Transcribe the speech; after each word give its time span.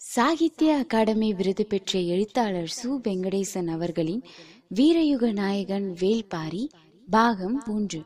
சாகித்ய 0.00 0.76
அகாடமி 0.76 1.34
விருது 1.34 1.66
பெற்ற 1.66 1.98
எழுத்தாளர் 1.98 2.72
சு. 2.82 2.86
வெங்கடேசன் 2.86 3.66
அவர்களின் 3.66 4.24
வீரயுக 4.74 5.32
நாயகன் 5.32 5.96
வேல்பாரி 6.00 6.68
பாகம் 7.10 7.62
மூன்று. 7.66 8.04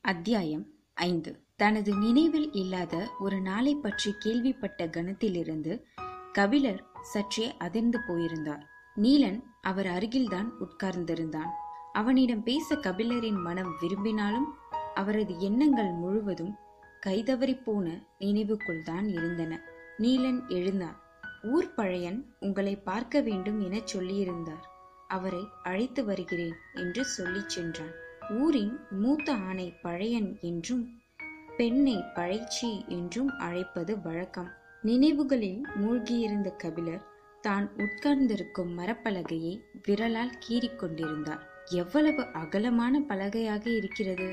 அத்தியாயம் 0.00 0.66
ஐந்து. 0.94 1.44
தனது 1.56 1.94
நினைவில் 1.94 2.52
இல்லாத 2.52 3.10
ஒரு 3.18 3.40
நாளை 3.40 3.74
பற்றி 3.74 4.14
கேள்விப்பட்ட 4.18 4.86
கணத்திலிருந்து 4.86 5.84
கபிலர் 6.32 6.86
சற்றே 7.02 7.56
அதிர்ந்து 7.56 8.00
போயிருந்தார். 8.08 8.66
நீலன் 8.96 9.42
அவர் 9.62 9.86
அருகில்தான் 9.86 10.48
உட்கார்ந்திருந்தான். 10.60 11.50
அவனிடம் 11.92 12.42
பேச 12.42 12.74
கபிலரின் 12.74 13.42
மனம் 13.42 13.76
விரும்பினாலும் 13.80 14.61
அவரது 14.96 15.34
எண்ணங்கள் 15.40 15.92
முழுவதும் 15.94 16.54
கைதவறி 17.02 17.54
போன 17.64 17.86
நினைவுக்குள் 18.18 18.82
தான் 18.82 19.06
இருந்தன. 19.08 19.52
நீலன் 19.98 20.40
எழுந்தார். 20.48 20.98
ஊர் 21.44 21.70
பழையன் 21.74 22.18
உங்களை 22.38 22.74
பார்க்க 22.80 23.20
வேண்டும் 23.20 23.60
என 23.60 23.76
சொல்லியிருந்தார். 23.92 24.64
அவரை 25.08 25.42
அழைத்து 25.62 26.02
வருகிறேன் 26.04 26.56
என்று 26.74 27.02
சொல்லிச் 27.08 27.48
சென்றான். 27.48 27.94
ஊரின் 28.36 28.74
மூத்த 29.00 29.28
ஆணை 29.48 29.68
பழையன் 29.82 30.30
என்றும் 30.40 30.84
பெண்ணை 31.58 31.96
பழைச்சி 32.14 32.70
என்றும் 32.88 33.32
அழைப்பது 33.38 33.94
வழக்கம். 34.00 34.50
நினைவுகளில் 34.82 35.60
மூழ்கியிருந்த 35.76 36.50
கபிலர் 36.56 37.02
தான் 37.44 37.66
உட்கார்ந்திருக்கும் 37.76 38.72
மரப்பலகையை 38.78 39.54
விரலால் 39.86 40.38
கீறிக்கொண்டிருந்தார் 40.38 41.42
எவ்வளவு 41.72 42.22
அகலமான 42.34 42.94
பலகையாக 43.08 43.64
இருக்கிறது! 43.72 44.28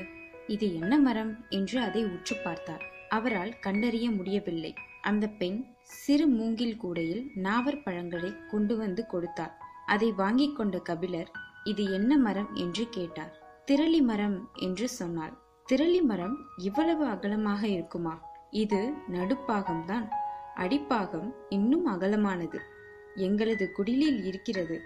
இது 0.54 0.66
என்ன 0.74 0.98
மரம் 0.98 1.44
என்று 1.48 1.80
அதை 1.80 2.04
உற்று 2.04 2.36
பார்த்தார். 2.44 2.82
அவரால் 3.08 3.58
கண்டறிய 3.58 4.10
முடியவில்லை. 4.10 4.74
அந்த 5.02 5.26
பெண் 5.26 5.64
சிறு 5.82 6.26
மூங்கில் 6.26 6.76
கூடையில் 6.76 7.30
நாவற் 7.34 7.84
பழங்களை 7.84 8.30
கொண்டு 8.48 8.76
வந்து 8.76 9.06
கொடுத்தார் 9.06 9.54
அதை 9.86 10.12
வாங்கிக் 10.12 10.56
கொண்ட 10.56 10.78
கபிலர் 10.78 11.30
இது 11.64 11.84
என்ன 11.92 12.18
மரம் 12.18 12.54
என்று 12.54 12.88
கேட்டார். 12.90 13.62
திரளி 13.66 14.00
மரம் 14.00 14.50
என்று 14.54 14.88
சொன்னாள். 14.88 15.34
திரளி 15.72 16.02
மரம் 16.02 16.36
இவ்வளவு 16.56 17.04
அகலமாக 17.04 17.62
இருக்குமா? 17.68 18.14
இது 18.50 18.92
நடுப்பாகம்தான் 19.12 20.08
அடிப்பாகம் 20.56 21.34
இன்னும் 21.48 21.86
அகலமானது. 21.86 22.60
எங்களது 23.14 23.72
குடிலில் 23.72 24.24
இருக்கிறது. 24.24 24.82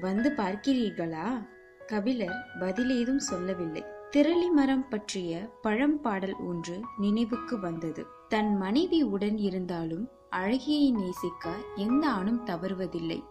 வந்து 0.00 0.30
பார்க்கிறீர்களா? 0.36 1.46
கபிலர் 1.86 2.38
பதிலேதும் 2.60 3.24
சொல்லவில்லை. 3.32 3.93
திரளி 4.16 4.48
மரம் 4.50 4.88
பற்றிய 4.88 5.50
பழம்பாடல் 5.62 6.36
ஒன்று 6.46 6.80
நினைவுக்கு 6.96 7.58
வந்தது. 7.58 8.06
தன் 8.28 8.56
மனைவி 8.56 9.02
உடன் 9.02 9.38
இருந்தாலும் 9.38 10.08
அழகியை 10.30 10.90
நேசிக்க 10.90 11.50
எந்த 11.76 12.08
ஆணும் 12.08 12.46
தவறுவதில்லை. 12.46 13.24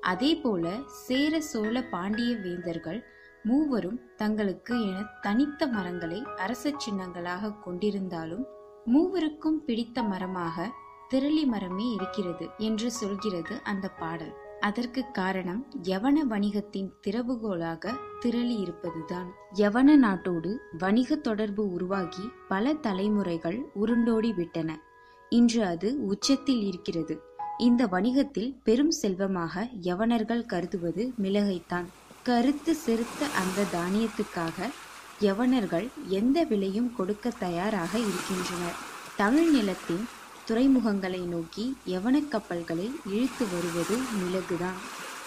அதேபோல 0.00 0.72
சேர 0.86 1.40
சோழ 1.40 1.82
பாண்டிய 1.82 2.36
வேந்தர்கள் 2.36 3.04
மூவரும் 3.42 4.00
தங்களுக்கு 4.16 4.82
என 4.82 5.04
தனித்த 5.20 5.66
மரங்களை 5.66 6.22
அரச 6.36 6.70
சின்னங்களாக 6.70 7.54
கொண்டிருந்தாலும் 7.66 8.44
மூவருக்கும் 8.84 9.60
பிடித்த 9.66 10.02
மரமாக 10.02 10.70
திரளி 11.10 11.44
மரமே 11.44 11.92
இருக்கிறது 11.92 12.48
என்று 12.58 12.90
சொல்கிறது 12.90 13.60
அந்த 13.62 13.88
பாடல். 13.88 14.34
அதற்கு 14.66 15.02
காரணம் 15.10 15.66
யவன 15.82 16.16
வணிகத்தின் 16.30 16.88
திறவுகோலாக 17.06 17.92
திரளி 18.20 18.56
இருப்பதுதான் 18.60 19.28
யவன 19.54 19.96
நாட்டோடு 20.04 20.50
வணிக 20.78 21.16
தொடர்பு 21.16 21.72
உருவாகி 21.72 22.24
பல 22.48 22.72
தலைமுறைகள் 22.72 23.58
உருண்டோடி 23.80 24.34
விட்டன. 24.34 24.70
இன்று 25.32 25.64
அது 25.64 25.88
உச்சத்தில் 26.02 26.62
இருக்கிறது. 26.62 27.16
இந்த 27.58 27.86
வணிகத்தில் 27.86 28.50
பெரும் 28.64 28.90
செல்வமாக 28.90 29.68
யவனர்கள் 29.82 30.46
கருதுவது 30.46 31.12
மிளகைத்தான். 31.22 31.88
கருத்து 32.22 32.74
செருத்த 32.74 33.22
அந்த 33.42 33.68
தானியத்துக்காக 33.76 34.68
யவனர்கள் 35.20 35.88
எந்த 36.08 36.44
விலையும் 36.44 36.90
கொடுக்க 36.96 37.32
தயாராக 37.38 37.92
இருக்கின்றனர். 37.98 38.78
தமிழ் 39.16 39.50
நிலத்தின் 39.50 40.04
துறைமுகங்களை 40.48 41.24
நோக்கி 41.24 41.76
யவனக் 41.86 42.28
கப்பல்களை 42.28 42.90
இழுத்து 43.06 43.46
வருவது 43.52 43.96
மிளகுதான். 43.96 44.80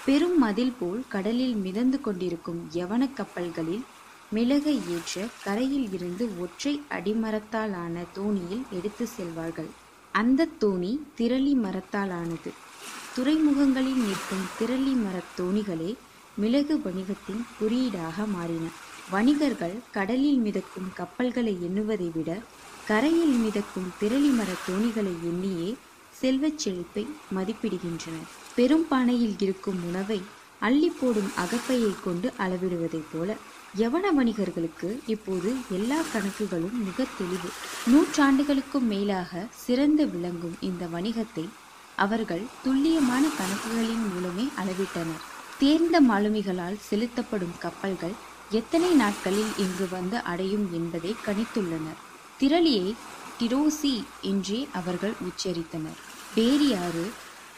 பெரும் 0.06 0.38
மதில் 0.38 0.74
போல் 0.80 1.04
கடலில் 1.08 1.56
மிதந்து 1.56 2.02
கொண்டிருக்கும் 2.02 2.70
யவன 2.74 3.14
கப்பல்களில் 3.14 3.84
மிளகை 4.30 4.76
ஏற்ற 4.90 5.28
கரையில் 5.44 5.94
இருந்து 5.94 6.40
ஒற்றை 6.40 6.82
அடிமரத்தாலான 6.90 8.06
தோணியில் 8.16 8.64
எடுத்து 8.70 9.08
செல்வார்கள். 9.18 9.70
அந்த 10.12 10.48
தோணி 10.60 11.00
திரளி 11.18 11.54
மரத்தாலானது. 11.56 12.52
துறைமுகங்களில் 13.16 14.02
நிற்கும் 14.04 14.48
திரளி 14.60 14.94
மரத் 15.04 15.34
தோணிகளே 15.38 15.96
மிளகு 16.36 16.78
வணிகத்தின் 16.78 17.44
குறியீடாக 17.60 18.26
மாறின. 18.26 18.68
வணிகர்கள் 19.12 19.80
கடலில் 19.92 20.38
மிதக்கும் 20.38 20.90
கப்பல்களை 20.94 21.58
எண்ணுவதை 21.62 22.12
விட 22.14 22.40
கரையில் 22.90 23.38
மிதக்கும் 23.44 23.88
திரளி 24.02 24.30
மர 24.36 24.50
தோணிகளை 24.68 25.14
எண்ணியே 25.30 25.70
செல்வச் 26.20 26.62
செழிப்பை 26.64 27.04
மதிப்பிடுகின்றனர். 27.36 28.30
பெரும் 28.58 28.86
பானையில் 28.92 29.36
இருக்கும் 29.40 29.80
உணவை 29.90 30.20
அள்ளி 30.62 30.90
போடும் 30.90 31.32
அகப்பையை 31.44 31.92
கொண்டு 32.06 32.32
அளவிடுவதைப் 32.38 33.10
போல 33.12 33.36
யவன 33.74 34.06
வணிகர்களுக்கு 34.20 34.90
இப்போது 35.08 35.50
எல்லா 35.70 36.00
கணக்குகளும் 36.14 36.78
மிக 36.88 37.08
தெளிவு. 37.18 37.50
நூற்றாண்டுகளுக்கும் 37.92 38.88
மேலாக 38.94 39.44
சிறந்து 39.66 40.06
விளங்கும் 40.08 40.58
இந்த 40.62 40.86
வணிகத்தை 40.96 41.46
அவர்கள் 41.98 42.46
துல்லியமான 42.64 43.24
கணக்குகளின் 43.40 44.08
மூலமே 44.14 44.48
அளவிட்டனர். 44.64 45.24
தேர்ந்த 45.60 45.98
மாலுமிகளால் 46.02 46.82
செலுத்தப்படும் 46.90 47.56
கப்பல்கள் 47.60 48.18
எத்தனை 48.52 48.92
நாட்களில் 48.96 49.54
இங்கு 49.58 49.88
வந்து 49.92 50.18
அடையும் 50.24 50.68
என்பதை 50.74 51.14
கணித்துள்ளனர். 51.26 52.02
திரளியை 52.42 52.94
டிரோசி 53.40 53.92
என்றே 54.22 54.68
அவர்கள் 54.72 55.14
உச்சரித்தனர். 55.28 56.00
பேரியாறு 56.36 57.06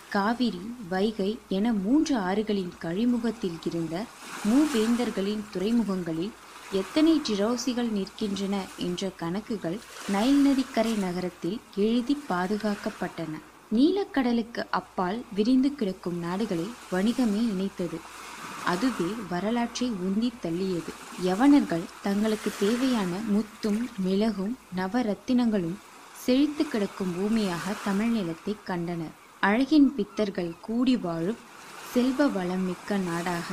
காவிரி 0.10 0.62
வைகை 0.90 1.38
என 1.48 1.74
மூன்று 1.74 2.18
ஆறுகளின் 2.18 2.72
கழிமுகத்தில் 2.78 3.58
இருந்த 3.66 4.06
மூவேந்தர்களின் 4.50 5.44
துறைமுகங்களில் 5.54 6.32
எத்தனை 6.72 7.22
டிரோசிகள் 7.30 7.92
நிற்கின்றன 7.98 8.56
என்ற 8.78 9.12
கணக்குகள் 9.16 9.78
நைல் 10.08 10.42
நதிக்கரை 10.42 10.94
நகரத்தில் 10.94 11.60
எழுதி 11.76 12.18
பாதுகாக்கப்பட்டன. 12.30 13.34
நீலக்கடலுக்கு 13.76 14.64
அப்பால் 14.72 15.26
விரிந்து 15.36 15.76
கிடக்கும் 15.76 16.20
நாடுகளை 16.20 16.68
வணிகமே 16.92 17.44
இணைத்தது. 17.54 18.00
அதுவே 18.72 19.10
வரலாற்றை 19.32 19.88
உந்தி 20.08 20.30
தள்ளியது. 20.44 20.92
யவனர்கள் 21.28 21.86
தங்களுக்கு 22.06 22.50
தேவையான 22.60 23.12
முத்தும் 23.34 23.80
மிளகும் 24.06 24.54
நவரத்தினங்களும் 24.80 25.78
செழித்து 26.26 26.64
கிடக்கும் 26.68 27.14
பூமியாக 27.18 27.76
தமிழ் 27.86 28.14
நிலத்தை 28.16 28.56
கண்டனர். 28.70 29.16
அழகின் 29.44 29.90
பித்தர்கள் 29.98 30.52
கூடி 30.68 30.96
வாழும் 31.06 31.42
செல்வ 31.94 32.28
வளம் 32.28 32.66
மிக்க 32.70 32.98
நாடாக 33.10 33.48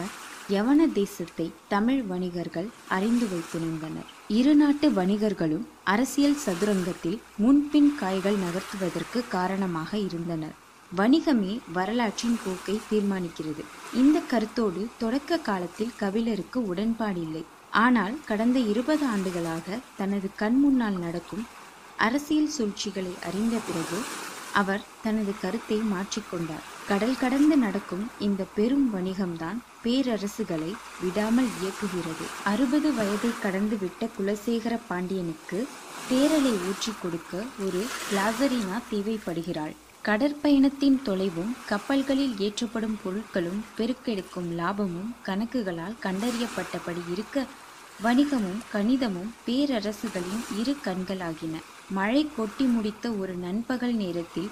யவன 0.55 0.81
தேசத்தை 0.99 1.47
தமிழ் 1.69 2.03
வணிகர்கள் 2.11 2.69
அறிந்து 2.97 3.27
வைத்திருந்தனர். 3.31 4.09
இரு 4.39 4.53
நாட்டு 4.55 4.87
வணிகர்களும் 4.91 5.65
அரசியல் 5.85 6.39
சதுரங்கத்தில் 6.45 7.19
முன்பின் 7.37 7.91
காய்கள் 8.01 8.39
நகர்த்துவதற்கு 8.45 9.21
காரணமாக 9.29 9.99
இருந்தனர். 10.09 10.57
வணிகமே 10.93 11.53
வரலாற்றின் 11.73 12.39
போக்கை 12.45 12.75
தீர்மானிக்கிறது. 12.91 13.63
இந்த 13.93 14.19
கருத்தோடு 14.33 14.83
தொடக்க 14.99 15.39
காலத்தில் 15.39 15.97
கபிலருக்கு 15.97 16.75
உடன்பாடில்லை. 16.75 17.43
ஆனால் 17.71 18.15
கடந்த 18.25 18.59
இருபது 18.73 19.05
ஆண்டுகளாக 19.07 19.79
தனது 19.97 20.29
கண் 20.37 20.59
முன்னால் 20.61 20.99
நடக்கும் 20.99 21.45
அரசியல் 21.97 22.53
சூழ்ச்சிகளை 22.57 23.13
அறிந்த 23.29 23.57
பிறகு 23.67 23.99
அவர் 24.53 24.85
தனது 25.03 25.33
கருத்தை 25.43 25.79
மாற்றிக்கொண்டார் 25.93 26.67
கடல் 26.89 27.17
கடந்து 27.23 27.57
நடக்கும் 27.57 28.05
இந்த 28.19 28.43
பெரும் 28.55 28.87
வணிகம்தான் 28.95 29.59
பேரரசுகளை 29.85 30.71
விடாமல் 31.03 31.51
இயக்குகிறது. 31.61 32.27
அறுபது 32.45 32.91
வயதை 32.95 33.33
கடந்து 33.43 33.79
விட்ட 33.83 34.09
குலசேகர 34.19 34.79
பாண்டியனுக்கு 34.89 35.67
தேரலை 36.11 36.55
ஊற்றி 36.69 36.93
கொடுக்க 37.03 37.43
ஒரு 37.67 37.83
பிளாசரினா 38.09 38.79
தேவைப்படுகிறாள். 38.93 39.75
கடற்பயணத்தின் 40.07 40.99
தொலைவும் 41.07 41.53
கப்பல்களில் 41.69 42.35
ஏற்றப்படும் 42.47 42.97
பொருட்களும் 43.05 43.63
பெருக்கெடுக்கும் 43.79 44.51
லாபமும் 44.59 45.09
கணக்குகளால் 45.29 45.97
கண்டறியப்பட்டபடி 46.05 47.03
இருக்க 47.15 47.47
வணிகமும் 48.05 48.61
கணிதமும் 48.75 49.31
பேரரசுகளின் 49.47 50.45
இரு 50.61 50.75
கண்களாகின. 50.87 51.55
மழை 51.91 52.23
கொட்டி 52.37 52.65
முடித்த 52.65 53.11
ஒரு 53.23 53.35
நண்பகல் 53.47 53.97
நேரத்தில் 54.03 54.51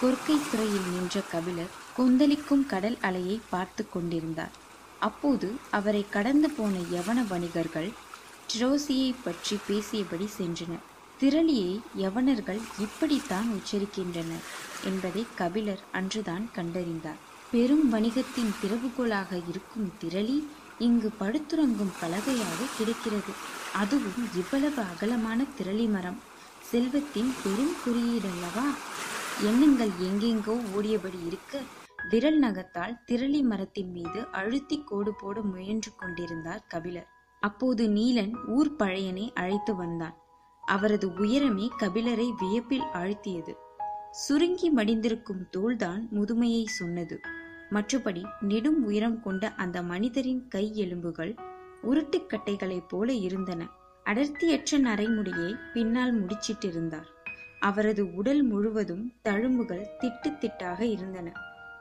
கொற்கை 0.00 0.36
துறையில் 0.50 0.88
நின்ற 0.94 1.22
கபிலர் 1.32 1.72
கொந்தளிக்கும் 1.98 2.66
கடல் 2.66 2.98
அலையை 3.10 3.38
பார்த்து 3.48 3.84
கொண்டிருந்தார். 3.88 4.54
அப்போது 5.00 5.48
அவரை 5.70 6.02
கடந்து 6.08 6.50
போன 6.50 6.74
யவன 6.96 7.18
வணிகர்கள் 7.28 7.90
ட்ரோசியை 8.52 9.10
பற்றி 9.24 9.58
பேசியபடி 9.68 10.28
சென்றனர். 10.38 10.84
திரளியை 11.20 11.80
யவனர்கள் 11.96 12.60
இப்படித்தான் 12.78 13.46
உச்சரிக்கின்றனர் 13.52 14.46
என்பதை 14.84 15.26
கபிலர் 15.34 15.82
அன்றுதான் 15.92 16.50
கண்டறிந்தார். 16.56 17.20
பெரும் 17.50 17.92
வணிகத்தின் 17.92 18.52
திறவுகோலாக 18.62 19.42
இருக்கும் 19.48 19.92
திரளி 20.04 20.44
இங்கு 20.78 21.10
படுத்துறங்கும் 21.20 21.94
பலகையாக 22.00 22.68
கிடைக்கிறது. 22.78 23.32
அதுவும் 23.74 24.28
இவ்வளவு 24.34 24.82
அகலமான 24.82 25.44
திரளி 25.58 25.90
மரம். 25.90 26.20
செல்வத்தின் 26.60 27.32
பெரும் 27.44 27.74
குறியீடல்லவா? 27.86 28.66
எண்ணங்கள் 29.42 29.90
எங்கெங்கோ 30.02 30.58
ஓடியபடி 30.76 31.26
இருக்க 31.26 31.60
விரல் 32.10 32.38
நகத்தால் 32.38 32.98
திரளி 33.06 33.42
மரத்தின் 33.42 33.90
மீது 33.90 34.26
அழுத்தி 34.32 34.82
கோடு 34.84 35.14
போட 35.14 35.40
முயன்று 35.40 35.92
கொண்டிருந்தார் 35.96 36.64
கபிலர். 36.68 37.08
அப்போது 37.40 37.88
நீலன் 37.88 38.32
ஊர் 38.46 38.76
பழையனை 38.78 39.32
அழைத்து 39.34 39.76
வந்தான். 39.76 40.16
அவரது 40.66 41.08
உயரமே 41.08 41.68
கபிலரை 41.78 42.30
வியப்பில் 42.38 42.82
ஆழ்த்தியது. 42.94 43.52
சுருங்கி 44.10 44.74
மடிந்திருக்கும் 44.74 45.48
தோள்தான் 45.56 46.08
முதுமையை 46.14 46.64
சொன்னது. 46.64 47.20
மற்றபடி 47.70 48.22
நெடும் 48.40 48.84
உயரம் 48.84 49.22
கொண்ட 49.22 49.54
அந்த 49.54 49.82
மனிதரின் 49.82 50.48
கை 50.48 50.76
எலும்புகள் 50.76 51.34
உருட்டுக்கட்டைகளைப் 51.82 52.88
போல 52.88 53.12
இருந்தன. 53.12 53.66
அடர்த்தியற்ற 54.04 54.78
நரைமுடியை 54.78 55.54
பின்னால் 55.72 56.26
முடிச்சிட்டிருந்தார். 56.26 57.06
அவரது 57.60 58.14
உடல் 58.14 58.42
முழுவதும் 58.42 59.12
தழும்புகள் 59.24 59.86
திட்டு 60.00 60.32
திட்டாக 60.38 60.80
இருந்தன. 60.80 61.32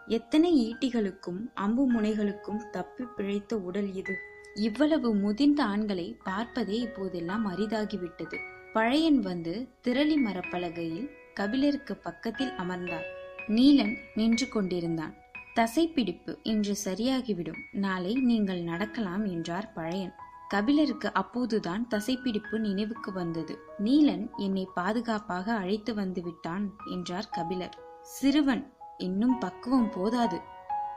எத்தனை 0.08 0.74
ஈட்டிகளுக்கும் 0.74 1.52
அம்பு 1.54 1.92
முனைகளுக்கும் 1.92 2.70
தப்பி 2.72 3.06
பிழைத்த 3.16 3.58
உடல் 3.58 3.94
இது. 3.94 4.16
இவ்வளவு 4.56 5.16
முதிர்ந்த 5.16 5.64
ஆண்களை 5.64 6.18
பார்ப்பதே 6.24 6.80
இப்போதெல்லாம் 6.80 7.56
அரிதாகிவிட்டது. 7.56 8.38
பழையன் 8.76 9.20
வந்து 9.20 9.52
திரளி 9.84 10.16
மரப்பலகையில் 10.26 11.10
கபிலருக்கு 11.34 11.94
பக்கத்தில் 11.96 12.52
அமர்ந்தார். 12.54 13.06
நீலன் 13.48 13.94
நின்று 14.16 14.48
கொண்டிருந்தான். 14.48 15.14
தசைப்பிடிப்பு 15.56 16.32
இன்று 16.44 16.76
சரியாகிவிடும். 16.86 17.62
நாளை 17.72 18.14
நீங்கள் 18.14 18.62
நடக்கலாம் 18.62 19.26
என்றார் 19.26 19.72
பழையன். 19.74 20.12
கபிலருக்கு 20.48 21.14
அப்போதுதான் 21.14 21.88
தசைப்பிடிப்பு 21.90 22.60
நினைவுக்கு 22.60 23.12
வந்தது. 23.12 23.56
நீலன் 23.84 24.26
என்னை 24.38 24.66
பாதுகாப்பாக 24.74 25.54
அழைத்து 25.54 25.94
வந்து 25.94 26.22
விட்டான் 26.22 26.66
என்றார் 26.92 27.30
கபிலர். 27.32 27.78
சிறுவன் 28.02 28.66
இன்னும் 28.98 29.38
பக்குவம் 29.40 29.90
போதாது. 29.90 30.42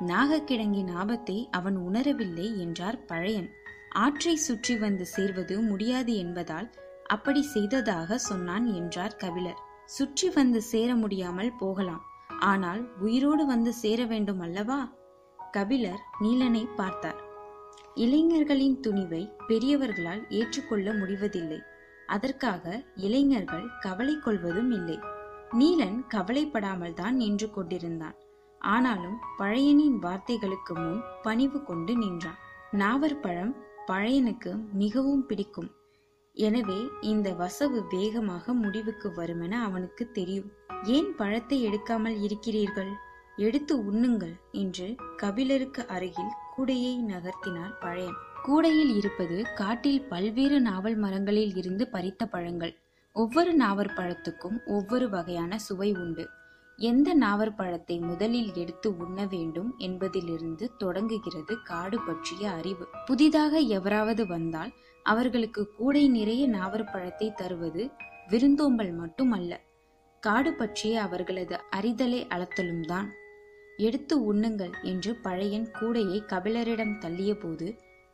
நாகக்கிழங்கின் 0.06 0.92
ஆபத்தை 0.92 1.48
அவன் 1.50 1.78
உணரவில்லை 1.78 2.56
என்றார் 2.56 3.04
பழையன். 3.04 3.48
ஆற்றை 3.90 4.36
சுற்றி 4.36 4.76
வந்து 4.76 5.06
சேர்வது 5.06 5.54
முடியாது 5.60 6.16
என்பதால் 6.16 6.69
அப்படி 7.08 7.43
செய்ததாக 7.43 8.19
சொன்னான் 8.19 8.66
என்றார் 8.66 9.16
கபிலர். 9.16 9.60
சுற்றி 9.84 10.31
வந்து 10.31 10.62
சேர 10.62 10.94
முடியாமல் 10.94 11.52
போகலாம். 11.58 12.02
ஆனால் 12.40 12.82
உயிரோடு 13.00 13.46
வந்து 13.46 13.72
சேர 13.75 14.05
வேண்டும் 14.05 14.40
அல்லவா? 14.40 14.81
கபிலர் 15.50 16.02
நீலனை 16.20 16.64
பார்த்தார். 16.76 17.20
இளைஞர்களின் 17.94 18.78
துணிவை 18.81 19.22
பெரியவர்களால் 19.46 20.22
ஏற்றுக்கொள்ள 20.28 20.93
முடிவதில்லை. 20.93 21.60
அதற்காக 22.06 22.84
இளைஞர்கள் 22.94 23.66
கவலை 23.81 24.14
கொள்வதும் 24.19 24.70
இல்லை. 24.70 24.99
நீலன் 25.52 25.99
கவலைப்படாமல் 26.06 26.94
தான் 26.94 27.16
நின்று 27.16 27.49
கொண்டிருந்தான். 27.50 28.16
ஆனாலும் 28.61 29.19
பழையனின் 29.38 29.99
வார்த்தைகளுக்கு 30.02 30.75
முன் 30.75 31.00
பணிவு 31.22 31.58
கொண்டு 31.62 31.96
நின்றான். 31.96 32.40
நாவற்பழம் 32.72 33.54
பழையனுக்கு 33.87 34.52
மிகவும் 34.72 35.26
பிடிக்கும். 35.26 35.70
எனவே 36.38 36.81
இந்த 37.00 37.35
வசவு 37.35 37.87
வேகமாக 37.90 38.52
முடிவுக்கு 38.52 39.08
வருமென 39.17 39.50
அவனுக்கு 39.50 40.11
தெரியும். 40.11 40.50
ஏன் 40.85 41.14
பழத்தை 41.17 41.56
எடுக்காமல் 41.69 42.17
இருக்கிறீர்கள்? 42.20 42.93
எடுத்து 43.37 43.75
உண்ணுங்கள் 43.82 44.37
என்று 44.52 44.87
கபிலருக்கு 45.17 45.87
அருகில் 45.87 46.32
கூடையை 46.56 46.94
நகர்த்தினார் 47.05 47.75
பழையன். 47.81 48.19
கூடையில் 48.43 48.94
இருப்பது 48.96 49.44
காட்டில் 49.55 50.02
பல்வேறு 50.02 50.61
நாவல் 50.61 50.96
மரங்களில் 50.96 51.56
இருந்து 51.56 51.88
பறித்த 51.93 52.26
பழங்கள். 52.26 52.75
ஒவ்வொரு 53.12 53.52
நாவற்பழத்துக்கும் 53.56 54.58
ஒவ்வொரு 54.67 55.08
வகையான 55.08 55.58
சுவை 55.58 55.90
உண்டு. 55.94 56.26
எந்த 56.78 57.14
நாவற்பழத்தை 57.14 58.00
முதலில் 58.00 58.50
எடுத்து 58.54 58.96
உண்ண 58.96 59.26
வேண்டும் 59.26 59.70
என்பதிலிருந்து 59.78 60.76
தொடங்குகிறது 60.76 61.54
காடு 61.62 61.98
பற்றிய 62.00 62.50
அறிவு. 62.50 62.84
புதிதாக 63.06 63.58
எவராவது 63.58 64.26
வந்தால் 64.26 64.72
அவர்களுக்கு 65.02 65.62
கூடை 65.76 66.08
நிறைய 66.08 66.48
நாவற்பழத்தை 66.48 67.28
தருவது 67.34 67.90
விருந்தோம்பல் 68.28 68.92
மட்டுமல்ல 68.92 69.60
காடு 70.22 70.52
பற்றிய 70.52 71.02
அவர்களது 71.02 71.56
அறிதலை 71.76 72.20
அளத்தலும் 72.28 72.82
தான். 72.82 73.08
எடுத்து 73.76 74.34
உண்ணுங்கள் 74.34 74.75
என்று 74.82 75.14
பழையன் 75.16 75.69
கூடையை 75.80 76.20
கபிலரிடம் 76.26 76.94
தள்ளிய 76.98 77.34
போது 77.34 77.66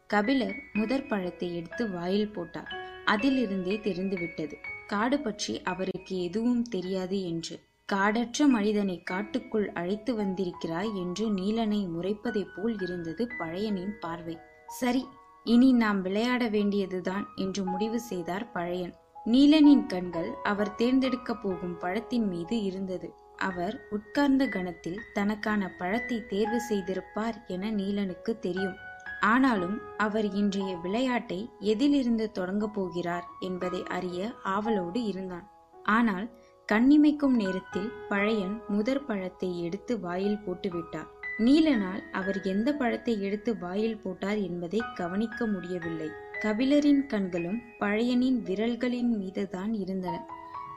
கபிலர் 0.06 0.56
முதற் 0.72 1.08
பழத்தை 1.08 1.56
எடுத்து 1.56 1.90
வாயில் 1.90 2.32
போட்டார். 2.32 2.72
அதிலிருந்தே 3.06 3.80
தெரிந்துவிட்டது. 3.80 4.56
காடு 4.86 5.20
பற்றி 5.20 5.62
அவருக்கு 5.62 6.22
எதுவும் 6.22 6.62
தெரியாது 6.62 7.22
என்று. 7.22 7.56
காடற்ற 7.88 8.46
மனிதனை 8.46 9.02
காட்டுக்குள் 9.02 9.66
அழைத்து 9.74 10.14
வந்திருக்கிறாய் 10.14 10.90
என்று 10.94 11.24
நீலனை 11.30 11.80
முறைப்பதைப் 11.86 12.52
போல் 12.56 12.76
இருந்தது 12.80 13.28
பழையனின் 13.38 13.92
பார்வை. 14.00 14.36
சரி 14.66 15.02
இனி 15.44 15.72
நாம் 15.72 16.00
விளையாட 16.02 16.48
வேண்டியதுதான் 16.48 17.26
என்று 17.34 17.62
முடிவு 17.64 18.00
செய்தார் 18.00 18.46
பழையன். 18.52 18.94
நீலனின் 19.26 19.84
கண்கள் 19.86 20.30
அவர் 20.42 20.74
தேர்ந்தெடுக்கப் 20.74 21.42
போகும் 21.42 21.76
பழத்தின் 21.78 22.26
மீது 22.28 22.62
இருந்தது. 22.62 23.10
அவர் 23.36 23.76
உட்கார்ந்த 23.90 24.46
கணத்தில் 24.46 25.00
தனக்கான 25.12 25.68
பழத்தை 25.78 26.18
தேர்வு 26.26 26.60
செய்திருப்பார் 26.70 27.38
என 27.46 27.70
நீலனுக்கு 27.70 28.34
தெரியும். 28.38 28.76
ஆனாலும் 29.20 29.76
அவர் 29.96 30.28
இன்றைய 30.34 30.76
விளையாட்டை 30.76 31.40
எதிலிருந்து 31.72 32.30
தொடங்கப் 32.30 32.74
போகிறார் 32.74 33.28
என்பதை 33.40 33.82
அறிய 33.88 34.32
ஆவலோடு 34.42 35.02
இருந்தான். 35.04 35.46
ஆனால் 35.88 36.26
கண்ணிமைக்கும் 36.72 37.34
நேரத்தில் 37.34 37.90
பழையன் 38.08 38.60
முதற் 38.68 39.06
பழத்தை 39.06 39.62
எடுத்து 39.62 40.00
வாயில் 40.00 40.38
போட்டுவிட்டார். 40.46 41.08
நீலனால் 41.38 42.10
அவர் 42.12 42.40
எந்த 42.42 42.72
பழத்தை 42.72 43.22
எடுத்து 43.22 43.58
வாயில் 43.58 43.98
போட்டார் 43.98 44.36
என்பதை 44.36 44.80
கவனிக்க 44.94 45.46
முடியவில்லை. 45.46 46.08
கபிலரின் 46.40 47.06
கண்களும் 47.06 47.60
பழையனின் 47.80 48.38
விரல்களின் 48.42 49.10
மீதுதான் 49.16 49.74
இருந்தன. 49.74 50.26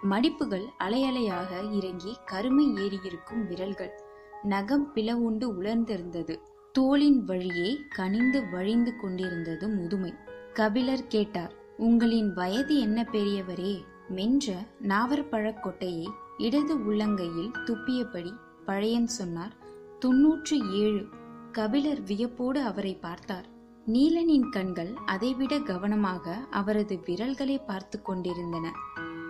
மடிப்புகள் 0.09 0.67
அலையலையாக 0.79 1.71
இறங்கி 1.71 2.17
கருமை 2.25 2.73
ஏறியிருக்கும் 2.73 3.47
விரல்கள். 3.47 3.93
நகம் 4.43 4.91
பிளவுண்டு 4.95 5.47
உலர்ந்திருந்தது. 5.61 6.37
தோளின் 6.71 7.23
வழியே 7.23 7.77
கனிந்து 7.89 8.49
வழிந்து 8.49 8.93
கொண்டிருந்தது 8.95 9.67
முதுமை. 9.69 10.13
கபிலர் 10.53 11.07
கேட்டார் 11.07 11.53
உங்களின் 11.77 12.33
வயது 12.33 12.79
என்ன 12.79 13.07
பெரியவரே? 13.11 13.75
மென்ற 14.09 14.53
நாவற்பழக் 14.81 15.61
கொட்டையை 15.63 16.07
இடது 16.37 16.75
உள்ளங்கையில் 16.77 17.51
துப்பியபடி 17.65 18.33
பழையன் 18.65 19.07
சொன்னார் 19.07 19.53
தொன்னூற்று 19.99 20.57
ஏழு 20.71 21.05
கபிலர் 21.51 22.01
வியப்போடு 22.01 22.61
அவரை 22.61 22.95
பார்த்தார். 22.95 23.45
நீலனின் 23.87 24.49
கண்கள் 24.49 24.93
அதைவிட 25.05 25.59
கவனமாக 25.59 26.35
அவரது 26.49 26.99
விரல்களை 27.05 27.57
பார்த்து 27.59 28.01
கொண்டிருந்தன. 28.01 28.71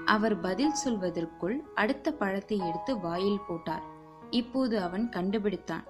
அவர் 0.05 0.39
பதில் 0.39 0.73
சொல்வதற்குள் 0.85 1.57
அடுத்த 1.75 2.11
பழத்தை 2.11 2.57
எடுத்து 2.57 2.99
வாயில் 2.99 3.45
போட்டார். 3.47 3.81
இப்போது 4.29 4.81
அவன் 4.81 5.09
கண்டுபிடித்தான். 5.09 5.85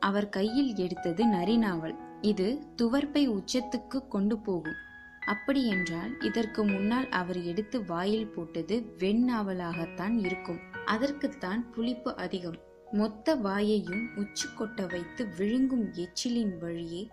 அவர் 0.00 0.28
கையில் 0.28 0.74
எடுத்தது 0.74 1.24
நரிநாவல் 1.26 1.96
இது 2.20 2.58
துவர்ப்பை 2.82 3.24
உச்சத்துக்கு 3.28 4.08
கொண்டு 4.08 4.38
போகும். 4.38 4.92
அப்படியென்றால் 5.26 6.20
இதற்கு 6.20 6.64
முன்னால் 6.64 7.08
அவர் 7.08 7.42
எடுத்து 7.42 7.84
வாயில் 7.84 8.26
போட்டது 8.26 8.94
வெண்ணாவலாகத்தான் 8.98 10.18
இருக்கும். 10.18 10.58
அதற்குத்தான் 10.84 11.70
புளிப்பு 11.70 12.16
அதிகம். 12.16 12.58
மொத்த 12.92 13.36
வாயையும் 13.36 14.16
உச்சி 14.16 14.48
கொட்ட 14.48 14.90
வைத்து 14.90 15.28
விழுங்கும் 15.36 15.92
எச்சிலின் 15.92 16.58
வழியே 16.60 17.08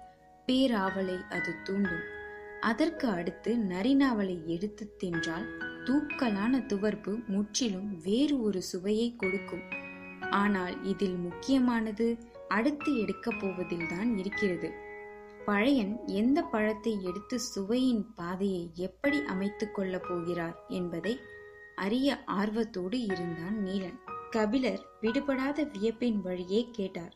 பேராவலை 0.48 1.30
அது 1.30 1.56
தூண்டும். 1.64 2.20
அதற்கு 2.62 3.08
அடுத்து 3.08 3.56
நரிநாவலை 3.56 4.46
எடுத்து 4.46 4.96
தின்றால் 5.04 5.46
தூக்கலான 5.86 6.66
துவர்ப்பு 6.66 7.26
முற்றிலும் 7.28 8.02
வேறு 8.04 8.42
ஒரு 8.42 8.62
சுவையை 8.62 9.16
கொடுக்கும். 9.16 9.64
ஆனால் 10.30 10.84
இதில் 10.84 11.16
முக்கியமானது 11.16 12.18
அடுத்து 12.48 13.00
எடுக்கப் 13.00 13.40
போவதில்தான் 13.40 14.18
இருக்கிறது. 14.18 14.74
பழையன் 15.46 16.00
எந்த 16.06 16.42
பழத்தை 16.42 17.04
எடுத்து 17.04 17.40
சுவையின் 17.40 18.14
பாதையை 18.16 18.72
எப்படி 18.74 19.22
அமைத்துக் 19.26 19.76
கொள்ளப் 19.76 20.06
போகிறார் 20.10 20.66
என்பதை 20.68 21.20
அறிய 21.76 22.24
ஆர்வத்தோடு 22.24 23.02
இருந்தான் 23.02 23.58
நீலன். 23.66 23.98
கபிலர் 24.30 24.86
விடுபடாத 25.02 25.64
வியப்பின் 25.64 26.22
வழியே 26.22 26.70
கேட்டார் 26.72 27.16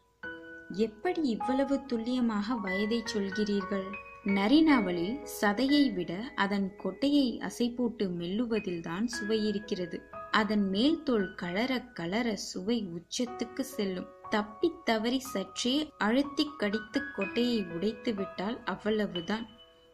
எப்படி 0.69 1.21
இவ்வளவு 1.21 1.85
துல்லியமாக 1.85 2.55
வயதை 2.55 3.03
சொல்கிறீர்கள்? 3.13 3.87
நரிநாவலில் 4.25 5.17
சதையை 5.41 5.93
விட 5.93 6.13
அதன் 6.35 6.75
கொட்டையை 6.83 7.27
அசை 7.39 7.75
போட்டு 7.75 8.09
மெல்லுவதில்தான் 8.09 9.05
சுவை 9.05 9.47
இருக்கிறது 9.47 10.01
அதன் 10.31 10.69
மேல் 10.69 11.03
தோல் 11.03 11.35
கலர 11.35 11.81
கலர 11.93 12.35
சுவை 12.35 12.87
உச்சத்துக்கு 12.93 13.59
செல்லும். 13.59 14.07
தப்பி 14.29 14.71
தவறி 14.83 15.19
சற்றே 15.19 15.89
அழுத்தி 15.97 16.45
கடித்து 16.57 17.01
கொட்டையை 17.17 17.59
உடைத்து 17.73 18.13
விட்டால் 18.13 18.63
அவ்வளவுதான். 18.63 19.45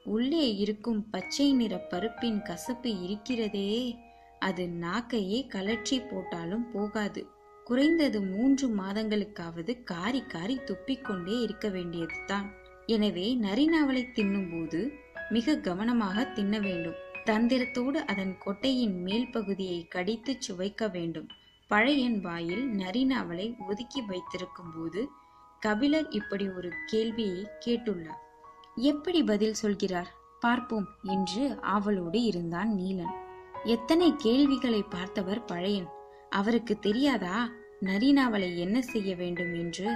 உள்ளே 0.06 0.56
இருக்கும் 0.56 1.10
பச்சை 1.10 1.54
நிற 1.54 1.78
பருப்பின் 1.78 2.42
கசப்பு 2.42 3.02
இருக்கிறதே. 3.02 3.96
அது 4.40 4.64
நாக்கையே 4.82 5.40
கலற்றி 5.48 5.98
போட்டாலும் 6.08 6.72
போகாது. 6.72 7.28
குறைந்தது 7.64 8.22
மூன்று 8.22 8.68
மாதங்களுக்காவது 8.76 9.84
காரி 9.84 10.22
காரி 10.22 10.56
துப்பிக்கொண்டே 10.56 11.42
இருக்க 11.42 11.68
வேண்டியதுதான். 11.70 12.48
எனவே 12.86 13.36
நரிநாவலை 13.36 14.04
தின்னும்போது 14.16 14.92
மிக 15.30 15.56
கவனமாக 15.58 16.26
தின்ன 16.26 16.60
வேண்டும். 16.60 17.00
தந்திரத்தோடு 17.26 18.00
அதன் 18.06 18.38
கொட்டையின் 18.46 18.98
மேல் 19.02 19.30
பகுதியை 19.30 19.88
கடித்து 19.88 20.38
சுவைக்க 20.40 20.92
வேண்டும். 20.92 21.28
பழையன் 21.72 22.22
வாயில் 22.22 22.72
நரிநாவலை 22.78 23.68
ஒதுக்கி 23.68 24.02
வைத்திருக்கும் 24.02 24.72
போது 24.76 25.10
கபிலர் 25.60 26.10
இப்படி 26.10 26.50
ஒரு 26.50 26.72
கேள்வியை 26.86 27.48
கேட்டுள்ளார். 27.66 28.22
எப்படி 28.76 29.24
பதில் 29.24 29.54
சொல்கிறார்? 29.54 30.10
பார்ப்போம் 30.40 30.88
என்று 31.04 31.62
ஆவலோடு 31.62 32.22
இருந்தான் 32.22 32.70
நீலன். 32.70 33.14
எத்தனை 33.64 34.14
கேள்விகளை 34.18 34.84
பார்த்தவர் 34.84 35.46
பழையன்? 35.46 35.88
அவருக்கு 36.30 36.80
தெரியாதா? 36.80 37.50
நரிநாவலை 37.82 38.58
என்ன 38.58 38.82
செய்ய 38.82 39.16
வேண்டும்? 39.16 39.54
என்று 39.54 39.96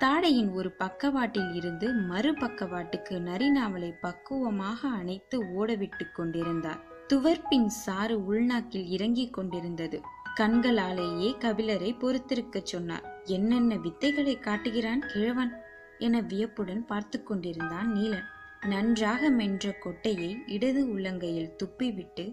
தாடையின் 0.00 0.52
ஒரு 0.52 0.72
பக்கவாட்டில் 0.72 1.52
இருந்து 1.54 1.92
மறு 1.92 2.32
பக்கவாட்டுக்கு 2.32 3.20
நரிநாவலை 3.24 3.92
பக்குவமாக 4.00 4.88
அணைத்து 4.88 5.44
ஓடவிட்டு 5.44 6.12
கொண்டிருந்தார். 6.12 6.80
துவர்ப்பின் 7.12 7.66
சாறு 7.66 8.18
உள்நாக்கில் 8.18 8.86
இறங்கிக் 8.86 9.32
கொண்டிருந்தது. 9.32 10.00
கண்களாலேயே 10.40 11.30
கபிலரை 11.38 11.88
பொறுத்திருக்கச் 11.98 12.70
சொன்னார். 12.72 13.22
என்னென்ன 13.24 13.74
வித்தைகளை 13.76 14.40
காட்டுகிறான் 14.40 15.00
கிழவன்? 15.00 15.52
என 15.98 16.20
வியப்புடன் 16.20 16.86
பார்த்து 16.86 17.22
கொண்டிருந்தான் 17.22 17.94
நீலன். 17.94 18.28
நன்றாக 18.66 19.30
மென்ற 19.30 19.78
கொட்டையை 19.84 20.36
இடது 20.46 20.86
உள்ளங்கையில் 20.86 21.50
துப்பிவிட்டு 21.56 22.24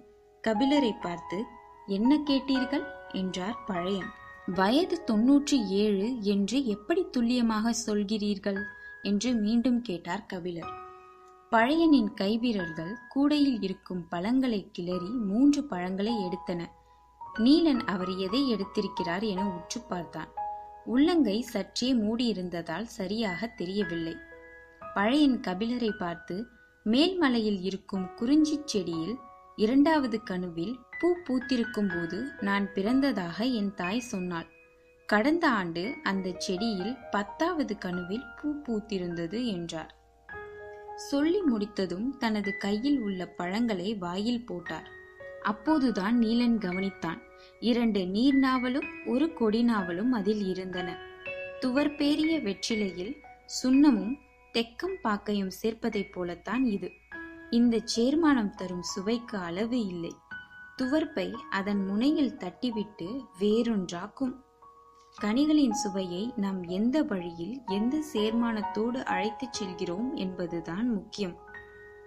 கபிலரை 0.43 0.93
பார்த்து 1.01 1.43
என்ன 1.87 2.19
கேட்டீர்கள்? 2.29 2.85
என்றார் 3.11 3.59
பழையன். 3.65 4.09
வயது 4.55 5.03
தொன்னூற்றி 5.11 5.65
ஏழு 5.67 6.21
என்று 6.21 6.65
எப்படி 6.65 7.05
துல்லியமாக 7.11 7.73
சொல்கிறீர்கள்? 7.87 8.61
என்று 9.01 9.33
மீண்டும் 9.33 9.81
கேட்டார் 9.81 10.25
கபிலர். 10.25 10.71
பழையனின் 11.51 12.11
கைவீரர்கள் 12.15 12.93
கூடையில் 13.09 13.61
இருக்கும் 13.61 14.07
பழங்களை 14.07 14.69
கிளறி 14.71 15.09
மூன்று 15.09 15.63
பழங்களை 15.63 16.13
எடுத்தன. 16.13 16.63
நீலன் 17.37 17.79
அவர் 17.79 18.15
எதை 18.15 18.41
எடுத்திருக்கிறார் 18.53 19.21
என 19.21 19.49
உற்று 19.49 19.81
பார்த்தான். 19.81 20.31
உள்ளங்கை 20.85 21.41
சற்றே 21.41 21.93
மூடியிருந்ததால் 21.93 22.83
சரியாக 22.83 23.47
தெரியவில்லை. 23.47 24.15
பழையன் 24.93 25.39
கபிலரை 25.39 25.91
பார்த்து 25.91 26.47
மேல்மலையில் 26.85 27.61
இருக்கும் 27.61 28.13
குறிஞ்சிச் 28.15 28.67
செடியில் 28.67 29.15
இரண்டாவது 29.55 30.21
கணுவில் 30.29 30.75
பூ 30.99 31.15
பூத்திருக்கும் 31.23 31.99
போது 31.99 32.31
நான் 32.41 32.67
பிறந்ததாக 32.75 33.53
என் 33.53 33.73
தாய் 33.73 33.99
சொன்னாள். 33.99 34.47
கடந்த 35.05 35.49
ஆண்டு 35.49 35.95
அந்த 36.03 36.33
செடியில் 36.37 36.95
பத்தாவது 37.11 37.77
கணுவில் 37.85 38.25
பூ 38.41 38.53
பூத்திருந்தது 38.63 39.45
என்றார். 39.45 39.95
சொல்லி 40.95 41.41
முடித்ததும் 41.41 42.17
தனது 42.17 42.57
கையில் 42.57 42.99
உள்ள 42.99 43.25
பழங்களை 43.25 43.95
வாயில் 43.95 44.45
போட்டார். 44.45 44.87
அப்போதுதான் 45.43 46.19
நீலன் 46.19 46.57
கவனித்தான். 46.57 47.19
இரண்டு 47.59 48.07
நீர் 48.07 48.35
நாவலும் 48.35 48.85
ஒரு 49.05 49.33
கொடி 49.33 49.63
நாவலும் 49.63 50.11
அதில் 50.11 50.45
இருந்தன. 50.45 50.97
துவர்பேரிய 51.61 52.41
வெற்றிலையில் 52.41 53.15
சுண்ணமும் 53.63 54.17
தெக்கம் 54.53 54.97
பாக்கையும் 55.03 55.51
சேர்ப்பதைப் 55.63 56.11
போலத்தான் 56.11 56.65
இது. 56.65 56.91
இந்த 57.49 57.81
சேர்மானம் 57.95 58.55
தரும் 58.55 58.81
சுவைக்கு 58.81 59.37
அளவு 59.37 59.85
இல்லை. 59.85 60.15
துவர்ப்பை 60.81 61.31
அதன் 61.31 61.85
முனையில் 61.85 62.37
தட்டிவிட்டு 62.37 63.25
வேறொன்றாக்கும். 63.39 64.33
கனிகளின் 65.21 65.71
சுவையை 65.71 66.33
நாம் 66.35 66.63
எந்த 66.63 67.03
வழியில் 67.03 67.61
எந்த 67.65 68.03
சேர்மானத்தோடு 68.13 69.03
அழைத்துச் 69.03 69.53
செல்கிறோம் 69.53 70.15
என்பதுதான் 70.15 70.93
முக்கியம். 70.93 71.37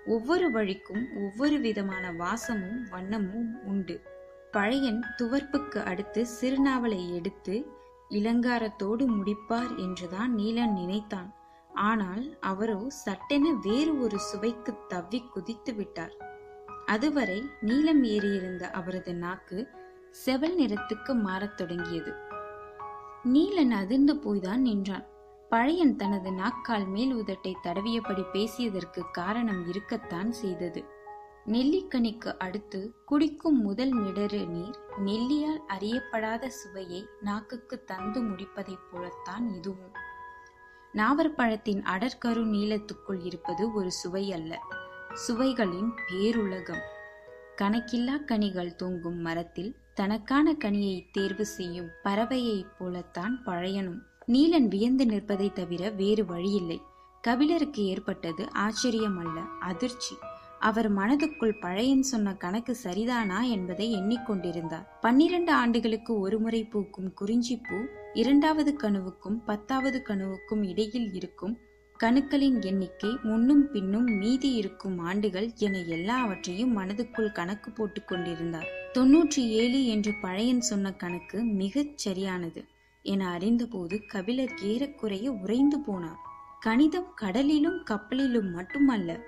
ஒவ்வொரு 0.07 0.51
வழிக்கும் 0.51 1.07
ஒவ்வொரு 1.17 1.59
விதமான 1.59 2.13
வாசமும் 2.13 2.87
வண்ணமும் 2.91 3.63
உண்டு. 3.65 4.10
பழையன் 4.51 5.03
துவர்ப்புக்கு 5.19 5.85
அடுத்து 5.85 6.27
சிறுநாவலை 6.41 7.15
எடுத்து 7.15 7.73
இலங்காரத்தோடு 8.11 9.05
முடிப்பார் 9.09 9.77
என்றுதான் 9.77 10.35
நீலன் 10.35 10.73
நினைத்தான். 10.73 11.35
ஆனால் 11.71 12.39
அவரோ 12.41 12.85
சட்டென 12.89 13.53
வேறு 13.63 14.03
ஒரு 14.03 14.19
சுவைக்கு 14.19 14.73
தவ்வி 14.89 15.21
குதித்து 15.33 15.75
விட்டார். 15.75 16.15
அதுவரை 16.87 17.43
நீலம் 17.61 18.05
ஏறியிருந்த 18.05 18.63
அவரது 18.71 19.15
நாக்கு 19.15 19.69
செவல் 20.27 20.57
நிறத்துக்கு 20.59 21.15
மாறத் 21.15 21.57
தொடங்கியது. 21.57 22.13
நீலன் 23.25 23.71
அதிர்ந்து 23.71 24.15
போய்தான் 24.15 24.57
நின்றான். 24.57 25.07
பழையன் 25.49 25.97
தனது 25.97 26.33
நாக்கால் 26.33 26.87
மேல் 26.87 27.15
உதட்டை 27.15 27.55
தடவியபடி 27.63 28.25
பேசியதற்கு 28.33 29.03
காரணம் 29.13 29.69
இருக்கத்தான் 29.69 30.33
செய்தது. 30.33 30.83
நெல்லிக்கனிக்கு 31.47 32.39
அடுத்து 32.39 32.95
குடிக்கும் 33.05 33.63
முதல் 33.63 33.95
மிடறு 33.95 34.49
நீர் 34.49 34.79
நெல்லியால் 35.05 35.61
அறியப்படாத 35.69 36.47
சுவையை 36.47 37.07
நாக்குக்கு 37.21 37.85
தந்து 37.85 38.23
முடிப்பதைப் 38.23 38.85
போலத்தான் 38.93 39.49
இதுவும். 39.49 39.93
நாவற்பழத்தின் 40.95 41.83
அடற்கரு 41.83 42.45
நீளத்துக்குள் 42.45 43.25
இருப்பது 43.25 43.73
ஒரு 43.73 43.91
சுவை 43.91 44.33
அல்ல 44.33 44.63
சுவைகளின் 45.15 45.93
பேருலகம். 46.09 46.83
கணக்கில்லா 47.57 48.25
கனிகள் 48.25 48.75
தூங்கும் 48.75 49.19
மரத்தில் 49.19 49.77
தனக்கான 49.95 50.53
கனியை 50.53 51.07
தேர்வு 51.13 51.47
செய்யும் 51.47 51.89
பறவையைப் 52.05 52.73
போலத்தான் 52.79 53.43
பழையனும். 53.45 54.01
நீலன் 54.27 54.69
வியந்து 54.69 55.07
நிற்பதை 55.07 55.53
தவிர 55.53 55.91
வேறு 55.91 56.25
வழியில்லை. 56.25 56.83
கபிலருக்கு 57.21 57.85
ஏற்பட்டது 57.85 58.53
ஆச்சரியம் 58.53 59.19
அல்ல 59.19 59.41
அதிர்ச்சி. 59.41 60.17
அவர் 60.61 60.89
மனதுக்குள் 60.95 61.61
பழையன் 61.61 62.03
சொன்ன 62.03 62.35
கணக்கு 62.35 62.77
சரிதானா 62.85 63.39
என்பதை 63.51 63.87
எண்ணிக்கொண்டிருந்தார். 63.95 64.87
பன்னிரண்டு 65.01 65.53
ஆண்டுகளுக்கு 65.53 66.19
ஒருமுறை 66.19 66.65
பூக்கும் 66.65 67.13
குறிஞ்சிப்பூ 67.21 67.79
இரண்டாவது 68.15 68.77
கணுவுக்கும் 68.83 69.39
பத்தாவது 69.45 70.03
கணுவுக்கும் 70.09 70.63
இடையில் 70.69 71.13
இருக்கும் 71.13 71.59
கணுக்களின் 72.01 72.65
எண்ணிக்கை 72.65 73.17
முன்னும் 73.23 73.71
பின்னும் 73.71 74.05
மீதி 74.05 74.53
இருக்கும் 74.53 74.99
ஆண்டுகள் 74.99 75.49
என 75.57 75.79
எல்லாவற்றையும் 75.79 76.77
மனதுக்குள் 76.79 77.33
கணக்கு 77.33 77.71
போட்டுக் 77.71 78.09
கொண்டிருந்தார். 78.09 78.69
தொன்னூற்றி 78.95 79.43
ஏழு 79.63 79.87
என்று 79.87 80.13
பழையன் 80.21 80.61
சொன்ன 80.61 80.93
கணக்கு 80.93 81.43
மிகச் 81.43 81.99
சரியானது 81.99 82.65
என 83.03 83.29
அறிந்தபோது 83.31 84.07
கபிலர் 84.07 84.55
ஏறக்குறைய 84.63 85.33
உறைந்து 85.33 85.79
போனார். 85.79 86.23
கணிதம் 86.61 87.13
கடலிலும் 87.21 87.83
கப்பலிலும் 87.85 88.51
மட்டுமல்ல 88.53 89.21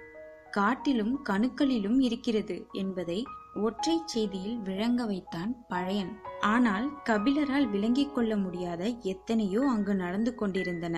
காட்டிலும் 0.52 1.14
கணுக்களிலும் 1.28 1.98
இருக்கிறது 1.98 2.56
என்பதை 2.72 3.18
ஒற்றை 3.54 3.94
செய்தியில் 4.06 4.58
விளங்க 4.62 5.00
வைத்தான் 5.04 5.50
பழையன். 5.68 6.12
ஆனால் 6.40 6.86
கபிலரால் 7.04 7.66
விளங்கிக் 7.70 8.14
கொள்ள 8.14 8.32
முடியாத 8.36 8.82
எத்தனையோ 9.12 9.62
அங்கு 9.70 9.94
நடந்து 9.94 10.32
கொண்டிருந்தன. 10.34 10.96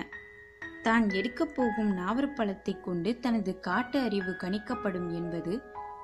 தான் 0.83 1.05
எடுக்கப் 1.09 1.53
போகும் 1.55 1.91
நாவற்பழத்தை 1.97 2.73
கொண்டு 2.81 3.11
தனது 3.19 3.51
காட்டு 3.59 3.99
அறிவு 3.99 4.33
கணிக்கப்படும் 4.43 5.09
என்பது 5.13 5.53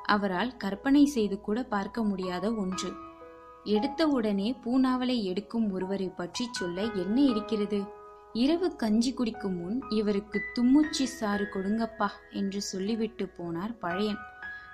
அவரால் 0.06 0.52
கற்பனை 0.58 1.04
செய்து 1.06 1.38
கூட 1.42 1.60
பார்க்க 1.64 2.04
முடியாத 2.04 2.46
ஒன்று. 2.54 2.92
எடுத்தவுடனே 3.66 4.48
பூனாவலை 4.64 5.18
எடுக்கும் 5.24 5.68
ஒருவரை 5.72 6.10
பற்றி 6.10 6.46
சொல்ல 6.52 6.82
என்ன 7.04 7.18
இருக்கிறது? 7.22 7.80
இரவு 8.34 8.76
கஞ்சி 8.76 9.14
குடிக்கும் 9.14 9.56
முன் 9.56 9.84
இவருக்கு 9.90 10.42
தும்முச்சி 10.56 11.04
சாறு 11.04 11.48
கொடுங்கப்பா 11.54 12.08
என்று 12.30 12.62
சொல்லிவிட்டு 12.62 13.30
போனார் 13.38 13.78
பழையன். 13.80 14.18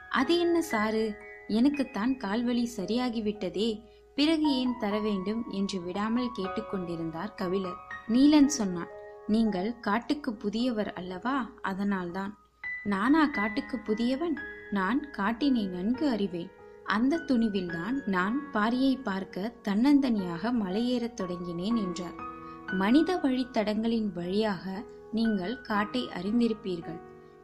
அது 0.09 0.39
என்ன 0.39 0.61
சாறு? 0.61 1.17
எனக்குத்தான் 1.47 2.17
கால்வழி 2.17 2.67
சரியாகிவிட்டதே 2.77 3.81
பிறகு 4.15 4.55
ஏன் 4.55 4.75
தர 4.79 4.99
வேண்டும் 4.99 5.49
என்று 5.49 5.81
விடாமல் 5.81 6.29
கேட்டுக்கொண்டிருந்தார் 6.37 7.35
கபிலர். 7.35 7.77
நீலன் 8.07 8.45
சொன்னான் 8.45 8.87
நீங்கள் 9.27 9.79
காட்டுக்கு 9.79 10.33
புதியவர் 10.33 10.93
அல்லவா? 10.93 11.49
அதனால்தான். 11.61 12.37
நானா 12.83 13.25
காட்டுக்கு 13.25 13.77
புதியவன்? 13.77 14.37
நான் 14.71 15.09
காட்டினை 15.17 15.67
நன்கு 15.67 16.09
அறிவேன். 16.09 16.51
அந்த 16.83 17.17
துணிவில்தான் 17.17 18.05
நான் 18.05 18.41
பாரியை 18.53 19.01
பார்க்க 19.01 19.53
தன்னந்தனியாக 19.63 20.51
மலையேறத் 20.51 21.19
தொடங்கினேன் 21.21 21.75
என்றார். 21.75 22.26
மனித 22.73 23.17
வழித்தடங்களின் 23.17 24.13
வழியாக 24.13 24.83
நீங்கள் 25.11 25.61
காட்டை 25.61 26.09
அறிந்திருப்பீர்கள். 26.15 26.99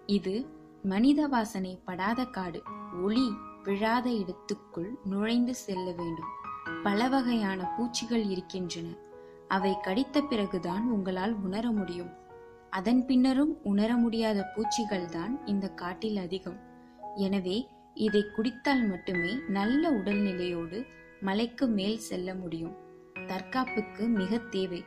இது 0.06 0.50
மனித 0.84 1.28
வாசனை 1.28 1.80
படாத 1.86 2.26
காடு. 2.26 2.62
ஒளி 3.02 3.32
விழாத 3.64 4.12
இடத்துக்குள் 4.12 4.98
நுழைந்து 5.04 5.56
செல்ல 5.56 5.92
வேண்டும். 5.92 6.32
பல 6.84 7.08
வகையான 7.08 7.74
பூச்சிகள் 7.78 8.26
இருக்கின்றன. 8.26 8.88
அவை 9.48 9.76
கடித்த 9.82 10.22
பிறகுதான் 10.22 10.90
உங்களால் 10.90 11.34
உணர 11.34 11.72
முடியும். 11.72 12.12
அதன் 12.70 13.06
பின்னரும் 13.06 13.58
உணர 13.64 13.98
முடியாத 13.98 14.52
பூச்சிகள் 14.56 15.06
தான் 15.06 15.46
இந்த 15.46 15.70
காட்டில் 15.70 16.18
அதிகம். 16.18 16.60
எனவே 17.16 17.68
இதை 17.94 18.26
குடித்தால் 18.36 18.88
மட்டுமே 18.88 19.34
நல்ல 19.48 19.92
உடல்நிலையோடு 19.92 20.86
மலைக்கு 21.20 21.68
மேல் 21.68 21.98
செல்ல 21.98 22.34
முடியும். 22.34 22.76
தற்காப்புக்கு 23.28 24.08
மிக 24.08 24.38
தேவை. 24.38 24.84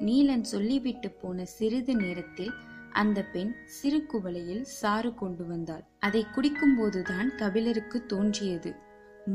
நீலன் 0.00 0.40
சொல்லிவிட்டு 0.40 1.10
போன 1.10 1.44
சிறிது 1.44 1.96
நேரத்தில் 1.96 2.52
அந்த 2.92 3.24
பெண் 3.24 3.54
சிறு 3.64 4.06
குவளையில் 4.06 4.60
சாறு 4.60 5.14
கொண்டு 5.14 5.46
வந்தாள். 5.46 5.84
அதை 5.98 6.26
குடிக்கும்போதுதான் 6.34 7.34
கபிலருக்கு 7.36 8.06
தோன்றியது. 8.06 8.74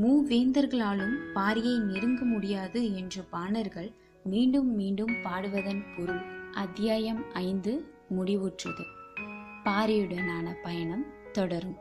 மூவேந்தர்களாலும் 0.01 1.15
பாரியை 1.35 1.79
நெருங்க 1.79 2.25
முடியாது 2.25 2.95
என்ற 2.95 3.23
பாணர்கள் 3.31 3.91
மீண்டும் 4.23 4.75
மீண்டும் 4.75 5.11
பாடுவதன் 5.23 5.83
பொருள் 5.97 6.51
அத்தியாயம் 6.53 7.25
ஐந்து 7.33 7.85
முடிவுற்றது. 8.17 8.83
பாரியுடனான 9.63 10.55
பயணம் 10.63 11.05
தொடரும். 11.31 11.77